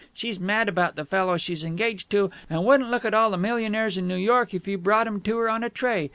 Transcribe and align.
She's 0.15 0.39
mad 0.39 0.67
about 0.67 0.95
the 0.95 1.05
fellow 1.05 1.37
she's 1.37 1.63
engaged 1.63 2.09
to, 2.09 2.31
and 2.49 2.65
wouldn't 2.65 2.89
look 2.89 3.05
at 3.05 3.13
all 3.13 3.29
the 3.29 3.37
millionaires 3.37 3.99
in 3.99 4.07
New 4.07 4.15
York 4.15 4.51
if 4.51 4.67
you 4.67 4.79
brought 4.79 5.05
'em 5.05 5.21
to 5.21 5.37
her 5.37 5.47
on 5.47 5.63
a 5.63 5.69
tray. 5.69 6.09